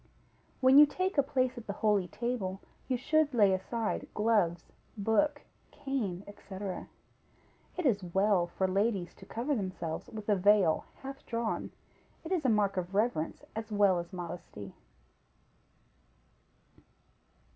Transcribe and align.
When 0.61 0.79
you 0.79 0.87
take 0.87 1.19
a 1.19 1.21
place 1.21 1.59
at 1.59 1.67
the 1.67 1.73
holy 1.85 2.07
table, 2.07 2.59
you 2.87 2.97
should 2.97 3.35
lay 3.35 3.53
aside 3.53 4.07
gloves, 4.15 4.63
book, 4.97 5.43
cane, 5.69 6.23
&c. 6.25 6.55
It 7.77 7.85
is 7.85 8.03
well 8.11 8.47
for 8.47 8.67
ladies 8.67 9.13
to 9.13 9.27
cover 9.27 9.53
themselves 9.55 10.09
with 10.09 10.27
a 10.27 10.35
veil 10.35 10.85
half 11.03 11.23
drawn; 11.27 11.69
it 12.23 12.31
is 12.31 12.43
a 12.43 12.49
mark 12.49 12.77
of 12.77 12.95
reverence 12.95 13.43
as 13.55 13.71
well 13.71 13.99
as 13.99 14.11
modesty. 14.11 14.73